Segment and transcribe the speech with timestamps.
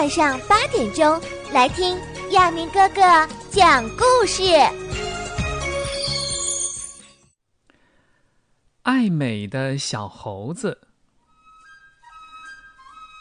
[0.00, 1.20] 晚上八点钟
[1.52, 1.94] 来听
[2.30, 3.02] 亚明哥哥
[3.50, 4.42] 讲故事。
[8.80, 10.80] 爱美的小猴子，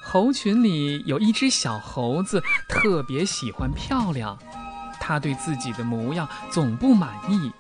[0.06, 4.40] 猴群里有一只小猴子，特别喜欢漂亮。
[5.02, 7.52] 它对自己的模样总不满意，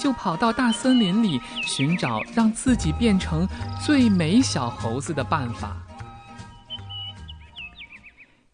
[0.00, 3.48] 就跑到大森林里寻找让自己变成
[3.84, 5.76] 最美小猴子的办法。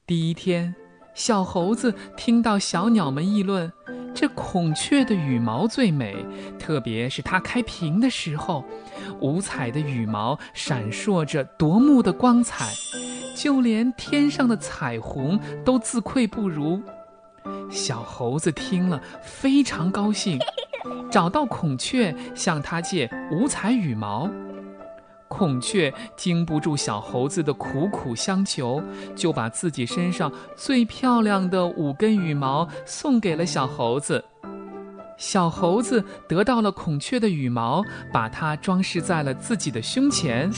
[0.06, 0.72] 第一天，
[1.14, 3.72] 小猴子听到小鸟们议论，
[4.14, 6.24] 这孔雀的羽毛最美，
[6.60, 8.64] 特别是它开屏的时候，
[9.18, 12.72] 五彩的羽毛闪烁着夺目的光彩，
[13.34, 16.80] 就连天上的彩虹都自愧不如。
[17.68, 20.38] 小猴子听了非常高兴，
[21.10, 24.30] 找到孔雀向它借五彩羽毛。
[25.36, 28.82] 孔雀经不住小猴子的苦苦相求，
[29.14, 34.24] 就把自己身上最漂亮的五根羽毛送给了小猴子。
[35.18, 40.50] 小猴子得到了孔雀的羽毛，把它装饰在了自己的胸前。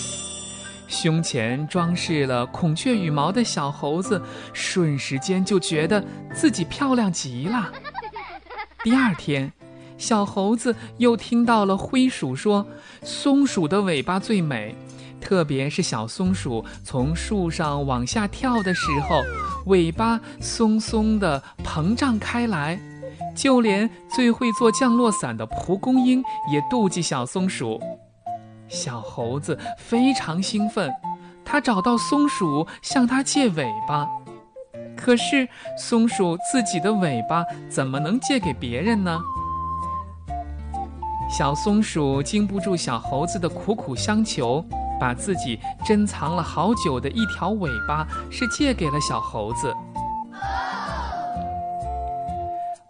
[0.87, 7.73] 胸前装饰了孔雀羽毛的小猴子，瞬时间就觉得自己漂亮极了。
[8.85, 9.53] 第二天。
[9.99, 12.65] 小猴子又听到了灰鼠说
[13.03, 14.75] ：“松鼠的尾巴最美，
[15.21, 19.21] 特别是小松鼠从树上往下跳的时候，
[19.67, 22.81] 尾巴松松的膨胀开来。
[23.37, 26.21] 就连最会做降落伞的蒲公英
[26.53, 27.81] 也妒忌小松鼠。”
[28.69, 30.93] 小猴子非常兴奋，
[31.45, 34.07] 他找到松鼠向它借尾巴，
[34.97, 39.21] 可是松鼠自己的尾巴怎么能借给别人呢？
[41.31, 44.65] 小松鼠经不住小猴子的苦苦相求，
[44.99, 49.73] 把自己珍藏了好久的一条尾巴是借给了小猴子。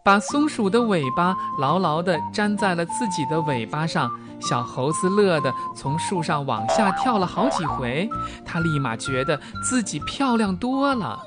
[0.05, 4.11] 把松鼠的尾巴牢牢地粘在了自己的尾巴上，
[4.41, 8.09] 小猴子乐得从树上往下跳了好几回。
[8.47, 11.21] 它立马觉得自己漂亮多了。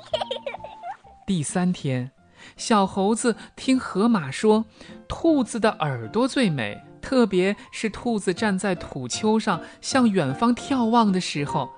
[1.26, 2.10] 第三天，
[2.56, 4.64] 小猴子听河马说，
[5.06, 6.82] 兔子的耳朵最美。
[7.12, 11.68] 特别是兔子站在土丘上向远方眺望的时候，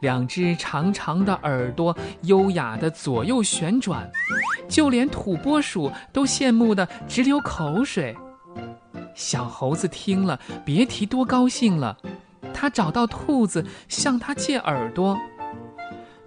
[0.00, 4.12] 两只长长的耳朵优雅地左右旋转，
[4.68, 8.14] 就连土拨鼠都羡慕得直流口水。
[9.14, 11.96] 小猴子听了，别提多高兴了。
[12.52, 15.16] 他找到兔子，向他借耳朵。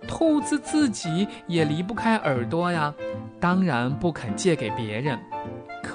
[0.07, 2.91] 兔子自己也离不开耳朵呀，
[3.39, 5.19] 当然不肯借给别人。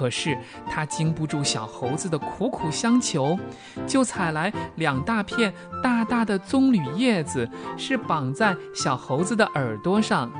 [0.01, 0.35] 可是
[0.67, 3.37] 他经不住小猴子的苦苦相求，
[3.85, 5.53] 就采来两大片
[5.83, 7.47] 大大的棕榈叶子，
[7.77, 10.31] 是绑在小猴子的耳朵上，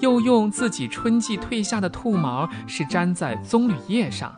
[0.00, 4.30] 又用自己春季褪下的兔毛是粘在棕榈叶上。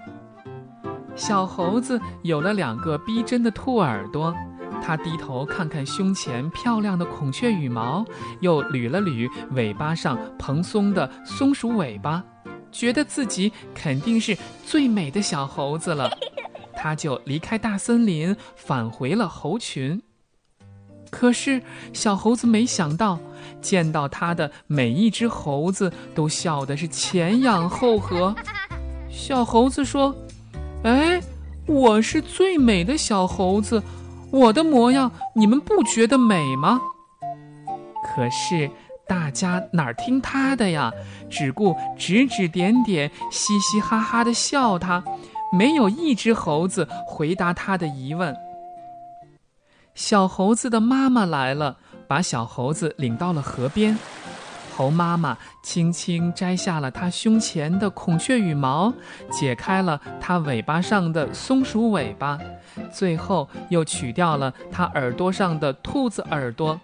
[1.16, 4.32] 小猴子有了两个逼真的兔耳朵，
[4.80, 8.04] 他低头看看胸前漂亮的孔雀羽毛，
[8.38, 12.22] 又捋了捋尾巴上蓬松的松鼠尾巴。
[12.72, 16.10] 觉得自己肯定是最美的小猴子了，
[16.74, 20.00] 他就离开大森林，返回了猴群。
[21.10, 21.60] 可是
[21.92, 23.18] 小猴子没想到，
[23.60, 28.34] 见到他的每一只猴子都笑的是前仰后合。
[29.10, 30.14] 小猴子说
[30.84, 31.20] ：“哎，
[31.66, 33.82] 我是最美的小猴子，
[34.30, 36.80] 我的模样你们不觉得美吗？”
[38.14, 38.70] 可是。
[39.10, 40.92] 大家哪儿听他的呀？
[41.28, 45.02] 只顾指指点点，嘻嘻哈哈的笑他，
[45.52, 48.36] 没有一只猴子回答他的疑问。
[49.96, 53.98] 小猴子的妈妈来了，把小猴子领到了河边。
[54.76, 58.94] 猴妈妈轻轻摘下了它胸前的孔雀羽毛，
[59.28, 62.38] 解开了它尾巴上的松鼠尾巴，
[62.92, 66.80] 最后又取掉了它耳朵上的兔子耳朵。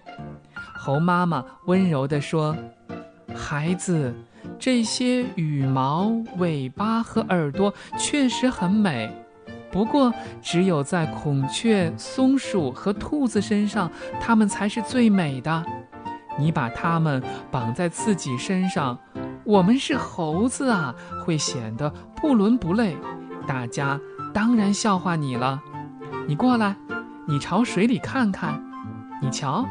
[0.87, 2.57] 猴妈妈温柔地说
[3.35, 4.15] ：“孩子，
[4.57, 9.11] 这些羽毛、尾巴和耳朵确实很美，
[9.73, 13.91] 不过只有在孔雀、松鼠和兔子身上，
[14.21, 15.65] 它们才是最美的。
[16.39, 18.97] 你把它们绑在自己身上，
[19.43, 20.95] 我们是猴子啊，
[21.25, 22.97] 会显得不伦不类，
[23.45, 24.01] 大家
[24.33, 25.61] 当然笑话你了。
[26.29, 26.77] 你过来，
[27.27, 28.63] 你朝水里看看，
[29.23, 29.67] 你瞧。”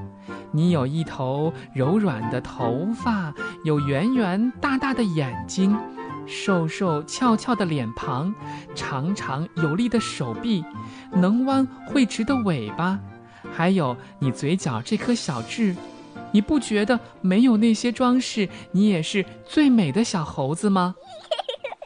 [0.51, 3.33] 你有一头柔软的头发，
[3.65, 5.77] 有圆圆大大的眼睛，
[6.25, 8.33] 瘦瘦翘翘的脸庞，
[8.73, 10.63] 长长有力的手臂，
[11.11, 12.97] 能弯会直的尾巴，
[13.51, 15.75] 还有你嘴角这颗小痣，
[16.31, 20.95] 你不觉得没有那些装饰，你也是最美的小猴子吗？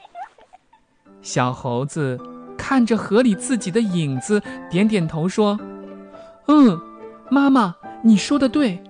[1.23, 2.19] 小猴子
[2.55, 5.59] 看着河里自己的影子，点点头说
[6.47, 6.79] ：“嗯，
[7.29, 8.81] 妈妈，你说的对，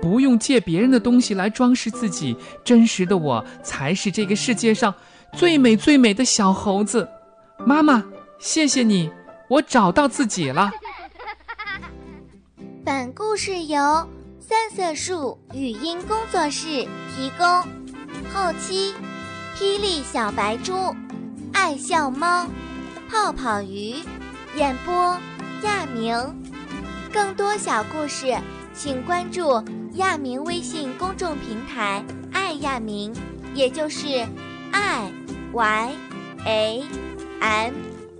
[0.00, 4.94] 不用借别人的东西来装饰自己，真实的我才是这个世界上
[5.32, 7.08] 最美最美的小猴子。”
[7.66, 8.04] 妈妈，
[8.38, 9.10] 谢谢你，
[9.48, 10.70] 我找到自己了。
[12.84, 14.08] 本故事由
[14.38, 16.66] 三色树语音工作室
[17.14, 17.46] 提供，
[18.32, 18.94] 后期
[19.56, 20.72] 霹雳小白猪、
[21.52, 22.46] 爱笑猫、
[23.10, 23.96] 泡泡鱼
[24.54, 24.94] 演播，
[25.64, 26.14] 亚明。
[27.12, 28.36] 更多小故事，
[28.74, 29.62] 请关注
[29.94, 33.12] 亚明微信公众平台“爱亚明”，
[33.54, 34.26] 也就是
[34.72, 35.12] “i
[35.52, 35.92] y
[36.44, 36.84] a
[37.40, 37.74] m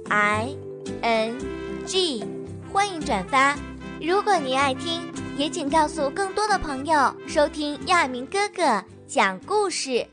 [0.08, 0.56] i
[1.02, 1.38] n
[1.86, 2.24] g”
[2.72, 3.56] 欢迎转发。
[4.00, 5.02] 如果您爱听，
[5.36, 10.06] 也请告诉更多的朋友收听亚明哥哥讲故事。